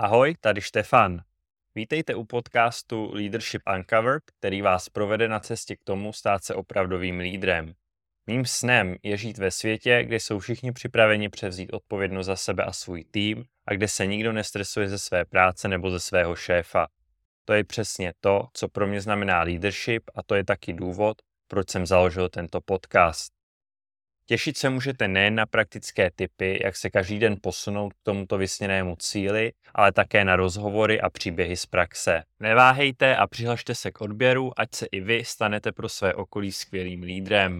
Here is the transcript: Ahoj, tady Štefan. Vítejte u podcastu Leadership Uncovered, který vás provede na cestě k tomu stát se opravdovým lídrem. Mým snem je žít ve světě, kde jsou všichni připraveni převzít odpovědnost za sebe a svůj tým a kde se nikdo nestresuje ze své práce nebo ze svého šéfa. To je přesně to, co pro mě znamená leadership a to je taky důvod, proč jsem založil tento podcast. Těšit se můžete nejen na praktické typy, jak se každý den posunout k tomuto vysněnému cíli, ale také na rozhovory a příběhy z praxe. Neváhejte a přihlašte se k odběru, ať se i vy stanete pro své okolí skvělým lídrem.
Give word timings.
Ahoj, 0.00 0.34
tady 0.40 0.60
Štefan. 0.60 1.20
Vítejte 1.74 2.14
u 2.14 2.24
podcastu 2.24 3.10
Leadership 3.14 3.62
Uncovered, 3.76 4.22
který 4.38 4.62
vás 4.62 4.88
provede 4.88 5.28
na 5.28 5.40
cestě 5.40 5.76
k 5.76 5.84
tomu 5.84 6.12
stát 6.12 6.44
se 6.44 6.54
opravdovým 6.54 7.18
lídrem. 7.18 7.72
Mým 8.26 8.46
snem 8.46 8.96
je 9.02 9.16
žít 9.16 9.38
ve 9.38 9.50
světě, 9.50 10.04
kde 10.04 10.16
jsou 10.16 10.38
všichni 10.38 10.72
připraveni 10.72 11.28
převzít 11.28 11.72
odpovědnost 11.72 12.26
za 12.26 12.36
sebe 12.36 12.64
a 12.64 12.72
svůj 12.72 13.04
tým 13.04 13.44
a 13.66 13.74
kde 13.74 13.88
se 13.88 14.06
nikdo 14.06 14.32
nestresuje 14.32 14.88
ze 14.88 14.98
své 14.98 15.24
práce 15.24 15.68
nebo 15.68 15.90
ze 15.90 16.00
svého 16.00 16.36
šéfa. 16.36 16.86
To 17.44 17.52
je 17.52 17.64
přesně 17.64 18.12
to, 18.20 18.48
co 18.52 18.68
pro 18.68 18.86
mě 18.86 19.00
znamená 19.00 19.42
leadership 19.42 20.02
a 20.14 20.22
to 20.22 20.34
je 20.34 20.44
taky 20.44 20.72
důvod, 20.72 21.16
proč 21.48 21.70
jsem 21.70 21.86
založil 21.86 22.28
tento 22.28 22.60
podcast. 22.60 23.37
Těšit 24.30 24.56
se 24.56 24.70
můžete 24.70 25.08
nejen 25.08 25.34
na 25.34 25.46
praktické 25.46 26.10
typy, 26.16 26.60
jak 26.64 26.76
se 26.76 26.90
každý 26.90 27.18
den 27.18 27.36
posunout 27.42 27.92
k 27.92 27.96
tomuto 28.02 28.38
vysněnému 28.38 28.96
cíli, 28.96 29.52
ale 29.74 29.92
také 29.92 30.24
na 30.24 30.36
rozhovory 30.36 31.00
a 31.00 31.10
příběhy 31.10 31.56
z 31.56 31.66
praxe. 31.66 32.22
Neváhejte 32.40 33.16
a 33.16 33.26
přihlašte 33.26 33.74
se 33.74 33.90
k 33.90 34.00
odběru, 34.00 34.52
ať 34.56 34.74
se 34.74 34.86
i 34.86 35.00
vy 35.00 35.24
stanete 35.24 35.72
pro 35.72 35.88
své 35.88 36.14
okolí 36.14 36.52
skvělým 36.52 37.02
lídrem. 37.02 37.56